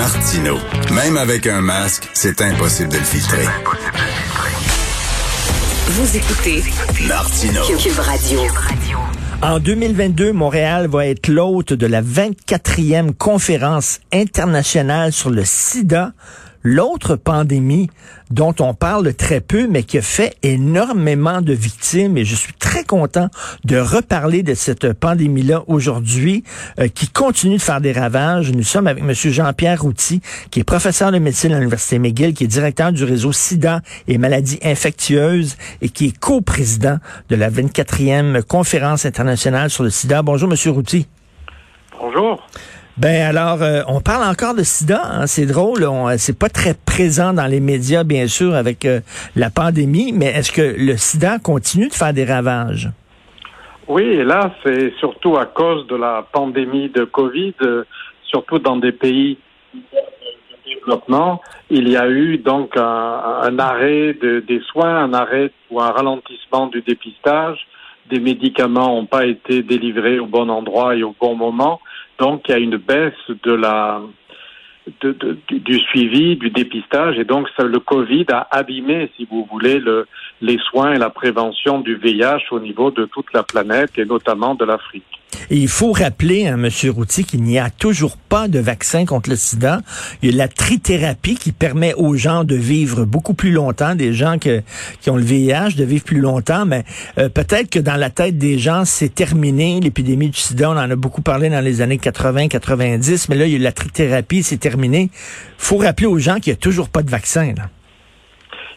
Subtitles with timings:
[0.00, 0.56] Martino.
[0.94, 3.44] Même avec un masque, c'est impossible de le filtrer.
[5.88, 6.62] Vous écoutez
[7.06, 7.60] Martino.
[7.78, 8.40] Cube Radio.
[9.42, 16.14] En 2022, Montréal va être l'hôte de la 24e conférence internationale sur le sida,
[16.62, 17.88] L'autre pandémie
[18.30, 22.52] dont on parle très peu, mais qui a fait énormément de victimes, et je suis
[22.52, 23.28] très content
[23.64, 26.44] de reparler de cette pandémie-là aujourd'hui,
[26.78, 28.52] euh, qui continue de faire des ravages.
[28.52, 29.12] Nous sommes avec M.
[29.14, 30.20] Jean-Pierre Routy,
[30.50, 34.18] qui est professeur de médecine à l'Université McGill, qui est directeur du réseau SIDA et
[34.18, 36.98] maladies infectieuses, et qui est co-président
[37.30, 40.22] de la 24e conférence internationale sur le sida.
[40.22, 40.72] Bonjour, M.
[40.72, 41.06] Routy.
[41.98, 42.46] Bonjour.
[43.00, 46.74] Ben alors, euh, on parle encore de sida, hein, c'est drôle, euh, c'est pas très
[46.74, 49.00] présent dans les médias, bien sûr, avec euh,
[49.36, 52.90] la pandémie, mais est-ce que le sida continue de faire des ravages?
[53.88, 57.54] Oui, et là, c'est surtout à cause de la pandémie de Covid,
[58.24, 59.38] surtout dans des pays
[59.72, 59.80] de
[60.74, 66.66] développement, il y a eu donc un, arrêt des soins, un arrêt ou un ralentissement
[66.66, 67.66] du dépistage.
[68.10, 71.80] Des médicaments n'ont pas été délivrés au bon endroit et au bon moment.
[72.20, 74.02] Donc, il y a une baisse de la,
[75.50, 80.06] du suivi, du dépistage, et donc le Covid a abîmé, si vous voulez, le,
[80.40, 84.54] les soins et la prévention du VIH au niveau de toute la planète et notamment
[84.54, 85.19] de l'Afrique.
[85.50, 86.90] Et il faut rappeler, hein, M.
[86.90, 89.80] Routy, qu'il n'y a toujours pas de vaccin contre le sida.
[90.22, 94.12] Il y a la trithérapie qui permet aux gens de vivre beaucoup plus longtemps, des
[94.12, 96.84] gens qui ont le VIH, de vivre plus longtemps, mais
[97.18, 99.80] euh, peut-être que dans la tête des gens, c'est terminé.
[99.80, 103.52] L'épidémie du sida, on en a beaucoup parlé dans les années 80-90, mais là, il
[103.52, 105.10] y a la trithérapie, c'est terminé.
[105.58, 107.54] faut rappeler aux gens qu'il n'y a toujours pas de vaccin.
[107.56, 107.64] Là.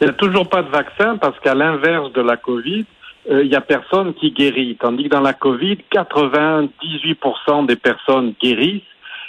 [0.00, 2.86] Il n'y a toujours pas de vaccin parce qu'à l'inverse de la COVID,
[3.28, 4.76] euh, il n'y a personne qui guérit.
[4.80, 8.82] Tandis que dans la Covid, 98% des personnes guérissent.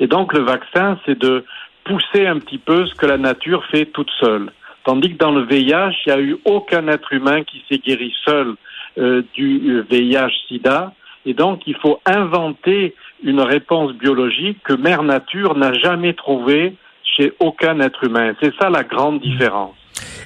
[0.00, 1.44] Et donc le vaccin, c'est de
[1.84, 4.50] pousser un petit peu ce que la nature fait toute seule.
[4.84, 8.12] Tandis que dans le VIH, il n'y a eu aucun être humain qui s'est guéri
[8.24, 8.54] seul
[8.98, 10.92] euh, du VIH-Sida.
[11.26, 17.32] Et donc il faut inventer une réponse biologique que Mère Nature n'a jamais trouvée chez
[17.38, 18.34] aucun être humain.
[18.42, 19.76] C'est ça la grande différence.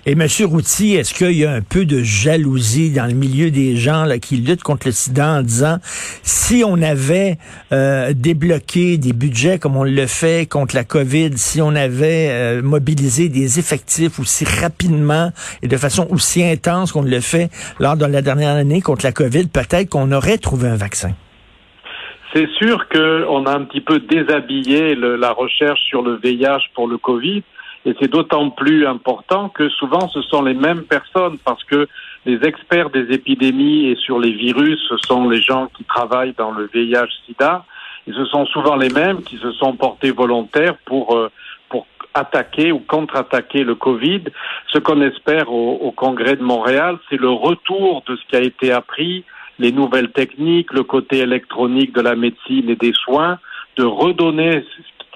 [0.06, 0.26] Et M.
[0.44, 4.18] Routy, est-ce qu'il y a un peu de jalousie dans le milieu des gens là,
[4.18, 5.78] qui luttent contre le sida en disant
[6.22, 7.38] si on avait
[7.72, 12.62] euh, débloqué des budgets comme on le fait contre la COVID, si on avait euh,
[12.62, 15.30] mobilisé des effectifs aussi rapidement
[15.62, 19.12] et de façon aussi intense qu'on le fait lors de la dernière année contre la
[19.12, 21.10] COVID, peut-être qu'on aurait trouvé un vaccin?
[22.34, 26.98] C'est sûr qu'on a un petit peu déshabillé la recherche sur le VIH pour le
[26.98, 27.42] Covid
[27.88, 31.88] et c'est d'autant plus important que souvent ce sont les mêmes personnes parce que
[32.26, 36.50] les experts des épidémies et sur les virus, ce sont les gens qui travaillent dans
[36.50, 37.64] le VIH-Sida.
[38.06, 41.30] Et ce sont souvent les mêmes qui se sont portés volontaires pour, euh,
[41.70, 44.24] pour attaquer ou contre-attaquer le Covid.
[44.70, 48.42] Ce qu'on espère au, au Congrès de Montréal, c'est le retour de ce qui a
[48.42, 49.24] été appris,
[49.58, 53.38] les nouvelles techniques, le côté électronique de la médecine et des soins,
[53.78, 54.62] de redonner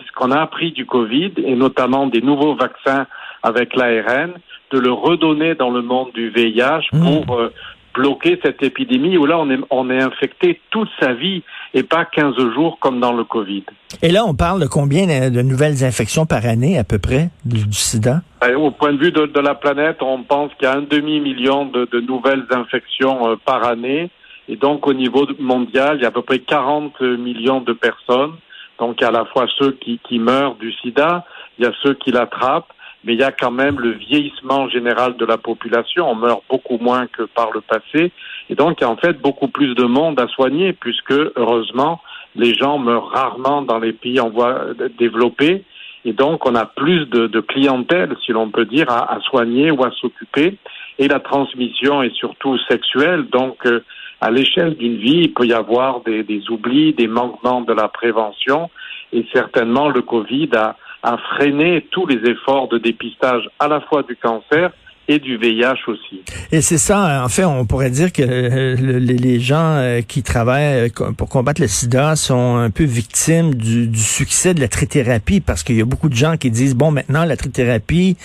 [0.07, 3.07] ce qu'on a appris du Covid et notamment des nouveaux vaccins
[3.43, 4.33] avec l'ARN,
[4.71, 7.01] de le redonner dans le monde du VIH mmh.
[7.03, 7.53] pour euh,
[7.95, 11.43] bloquer cette épidémie où là on est, on est infecté toute sa vie
[11.75, 13.65] et pas 15 jours comme dans le Covid.
[14.01, 17.61] Et là on parle de combien de nouvelles infections par année à peu près du,
[17.73, 18.23] sida?
[18.41, 21.67] Ben, au point de vue de, la planète, on pense qu'il y a un demi-million
[21.67, 24.11] de, de, nouvelles infections euh, par année.
[24.49, 28.33] Et donc au niveau mondial, il y a à peu près 40 millions de personnes.
[28.82, 31.25] Donc, il y a à la fois ceux qui, meurent du sida,
[31.56, 32.73] il y a ceux qui l'attrapent,
[33.05, 36.11] mais il y a quand même le vieillissement général de la population.
[36.11, 38.11] On meurt beaucoup moins que par le passé.
[38.50, 42.00] Et donc, il y a en fait beaucoup plus de monde à soigner, puisque, heureusement,
[42.34, 44.62] les gens meurent rarement dans les pays en voie
[44.99, 45.62] développée.
[46.05, 49.85] Et donc, on a plus de, clientèle, si l'on peut dire, à, à, soigner ou
[49.85, 50.58] à s'occuper.
[50.99, 53.26] Et la transmission est surtout sexuelle.
[53.31, 53.85] Donc, euh,
[54.23, 57.89] à l'échelle d'une vie, il peut y avoir des, des, oublis, des manquements de la
[57.89, 58.71] prévention,
[59.13, 64.05] et certainement le Covid a, a, freiné tous les efforts de dépistage à la fois
[64.05, 64.71] du cancer
[65.08, 66.22] et du VIH aussi.
[66.52, 70.22] Et c'est ça, en fait, on pourrait dire que euh, le- les, gens euh, qui
[70.22, 75.40] travaillent euh, pour combattre le sida sont un peu victimes du, succès de la trithérapie
[75.40, 78.16] parce qu'il y a beaucoup de gens qui disent, bon, maintenant, la trithérapie,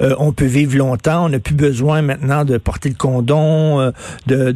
[0.00, 3.92] on peut vivre longtemps, on n'a plus besoin maintenant de porter le condom,
[4.26, 4.50] de-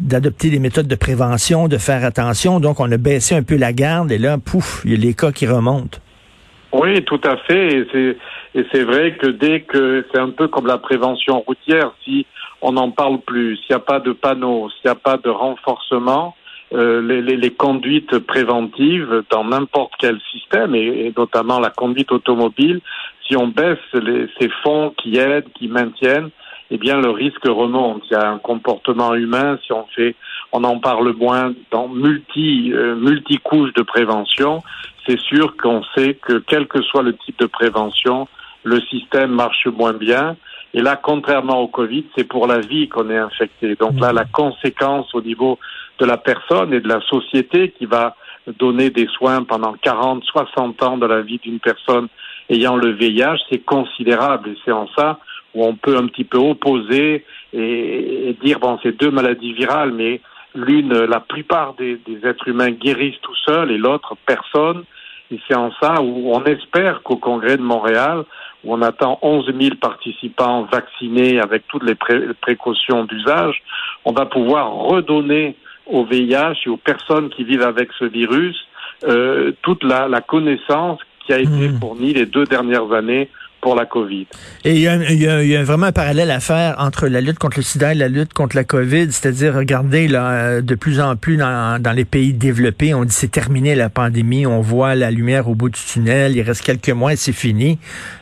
[0.00, 2.60] d'adopter des méthodes de prévention, de faire attention.
[2.60, 5.14] Donc, on a baissé un peu la garde et là, pouf, il y a les
[5.14, 5.98] cas qui remontent.
[6.74, 7.68] Oui, tout à fait.
[7.68, 8.16] Et c'est,
[8.56, 12.26] et c'est vrai que dès que c'est un peu comme la prévention routière, si
[12.62, 15.30] on n'en parle plus, s'il n'y a pas de panneaux, s'il n'y a pas de
[15.30, 16.34] renforcement,
[16.72, 22.10] euh, les, les, les conduites préventives dans n'importe quel système, et, et notamment la conduite
[22.10, 22.80] automobile,
[23.26, 26.30] si on baisse les, ces fonds qui aident, qui maintiennent,
[26.70, 28.02] eh bien le risque remonte.
[28.10, 30.14] Il y a un comportement humain, si on fait,
[30.52, 34.62] on en parle moins dans multi euh, multi couches de prévention.
[35.06, 38.28] C'est sûr qu'on sait que quel que soit le type de prévention,
[38.62, 40.36] le système marche moins bien.
[40.72, 43.76] Et là, contrairement au Covid, c'est pour la vie qu'on est infecté.
[43.76, 45.58] Donc là, la conséquence au niveau
[46.00, 48.16] de la personne et de la société qui va
[48.58, 52.08] donner des soins pendant 40, 60 ans de la vie d'une personne
[52.50, 54.50] ayant le VIH, c'est considérable.
[54.50, 55.20] Et c'est en ça
[55.54, 59.92] où on peut un petit peu opposer et, et dire, bon, c'est deux maladies virales,
[59.92, 60.20] mais
[60.54, 64.84] l'une, la plupart des, des êtres humains guérissent tout seuls et l'autre, personne.
[65.30, 68.24] Et c'est en ça où on espère qu'au Congrès de Montréal,
[68.62, 73.62] où on attend 11 000 participants vaccinés avec toutes les pré- précautions d'usage,
[74.04, 78.56] on va pouvoir redonner au VIH et aux personnes qui vivent avec ce virus
[79.06, 81.78] euh, toute la, la connaissance qui a été Hmm.
[81.80, 83.28] fournie les deux dernières années
[84.64, 86.76] Et il y, a, il y a- il y a vraiment un parallèle à faire
[86.78, 90.30] entre la lutte contre le sida et la lutte contre la COVID, c'est-à-dire, regardez, là,
[90.30, 93.88] euh, de plus en plus dans, dans les pays développés, on dit c'est terminé la
[93.88, 97.32] pandémie, on voit la lumière au bout du tunnel, il reste quelques mois et c'est
[97.32, 97.78] fini.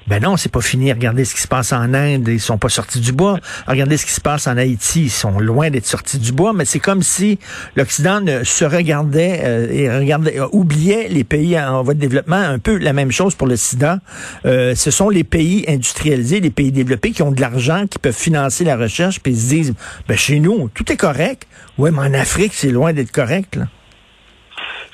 [0.08, 0.92] Ben non, c'est pas fini.
[0.92, 3.38] Regardez ce qui se passe en Inde, ils sont pas sortis du bois.
[3.68, 6.64] Regardez ce qui se passe en Haïti, ils sont loin d'être sortis du bois, mais
[6.64, 7.38] c'est comme si
[7.76, 12.58] l'Occident se regardait euh, et regardait, euh, oubliait les pays en voie de développement, un
[12.58, 14.00] peu la même chose pour le sida.
[14.44, 18.22] Euh, ce sont les pays industrialisés, les pays développés qui ont de l'argent, qui peuvent
[18.28, 19.74] financer la recherche, puis ils se disent,
[20.06, 21.48] ben chez nous, tout est correct.
[21.78, 23.58] Ouais, mais en Afrique, c'est loin d'être correct.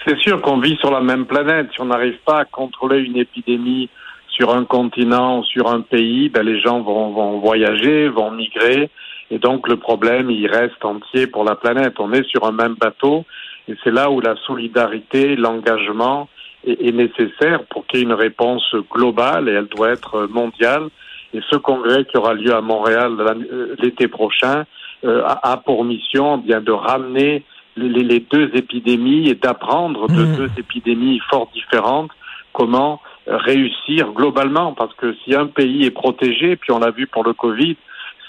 [0.06, 1.66] C'est sûr qu'on vit sur la même planète.
[1.74, 3.90] Si on n'arrive pas à contrôler une épidémie
[4.28, 8.90] sur un continent, sur un pays, ben les gens vont, vont voyager, vont migrer,
[9.32, 11.94] et donc le problème, il reste entier pour la planète.
[11.98, 13.24] On est sur un même bateau,
[13.66, 16.28] et c'est là où la solidarité, l'engagement
[16.66, 20.88] est, est nécessaire pour qu'il y ait une réponse globale, et elle doit être mondiale.
[21.34, 24.64] Et ce congrès qui aura lieu à Montréal euh, l'été prochain
[25.04, 27.44] euh, a, pour mission eh bien de ramener
[27.76, 30.36] les, deux épidémies et d'apprendre de Mhm.
[30.36, 32.10] deux épidémies fort différentes
[32.52, 34.72] comment euh, réussir globalement.
[34.72, 37.76] Parce que si un pays est protégé, puis on l'a vu pour le Covid,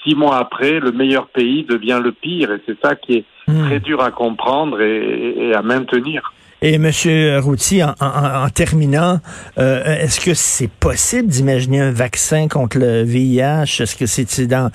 [0.03, 2.51] six mois après, le meilleur pays devient le pire.
[2.51, 3.65] Et c'est ça qui est Hmm.
[3.65, 6.33] très dur à comprendre et, et à maintenir.
[6.61, 9.19] Et Monsieur Routy, en, terminant,
[9.57, 14.69] euh, est-ce que c'est possible d'imaginer un vaccin contre le VIH Est-ce que c'est dans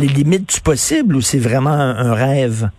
[0.00, 2.70] les limites du possible ou c'est vraiment un, rêve?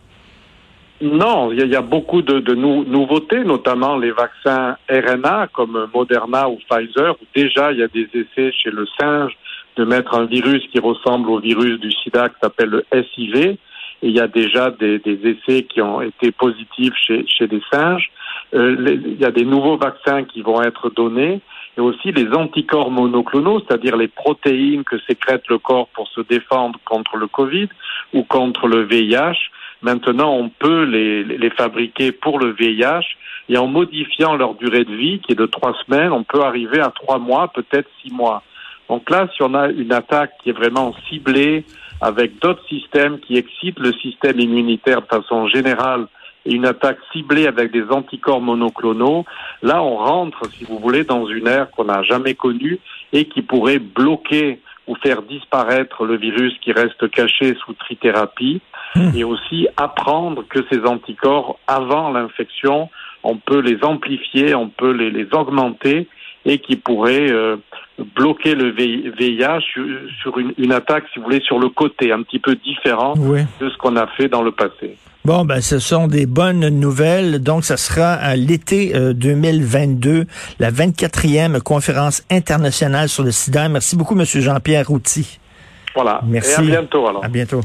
[1.02, 6.48] Non, il y, a- beaucoup de, de nou- nouveautés, notamment les vaccins RNA comme Moderna
[6.48, 9.34] ou Pfizer, déjà il y a des essais chez le singe
[9.76, 13.58] de mettre un virus qui ressemble au virus du sida qui s'appelle le SIV.
[14.02, 18.10] Il y a déjà des, des essais qui ont été positifs chez, chez des singes.
[18.54, 21.42] Euh, il y a des nouveaux vaccins qui vont être donnés
[21.78, 26.80] et aussi les anticorps monoclonaux, c'est-à-dire les protéines que sécrète le corps pour se défendre
[26.86, 27.68] contre le Covid
[28.14, 29.50] ou contre le VIH.
[29.82, 33.06] Maintenant, on peut les, les fabriquer pour le VIH
[33.50, 36.80] et en modifiant leur durée de vie, qui est de trois semaines, on peut arriver
[36.80, 38.42] à trois mois, peut-être six mois.
[38.90, 41.66] Donc là, si on a une attaque qui est vraiment ciblée
[42.02, 46.08] avec d'autres systèmes qui excitent le système immunitaire de façon générale
[46.46, 49.26] une attaque ciblée avec des anticorps monoclonaux,
[49.64, 52.80] là, on rentre, si vous voulez, dans une ère qu'on n'a jamais connue
[53.14, 58.62] et qui pourrait bloquer ou faire disparaître le virus qui reste caché sous trithérapie
[59.16, 62.90] et aussi apprendre que ces anticorps, avant l'infection,
[63.24, 66.08] on peut les amplifier, on peut les, les augmenter
[66.46, 67.58] et qui pourraient euh,
[68.16, 69.84] bloquer le VIH sur,
[70.22, 73.42] sur une, une attaque, si vous voulez, sur le côté, un petit peu différent Oui.
[73.60, 74.96] de ce qu'on a fait dans le passé.
[75.26, 77.40] Bon, ben, ce sont des bonnes nouvelles.
[77.40, 80.28] Donc, ça sera à l'été euh, 2022,
[80.60, 83.68] la 24e conférence internationale sur le sida.
[83.68, 85.40] Merci beaucoup, Monsieur Jean-Pierre Routy.
[85.96, 86.22] Voilà.
[86.28, 86.52] Merci.
[86.52, 87.26] Et à bientôt alors.
[87.26, 87.62] À bientôt.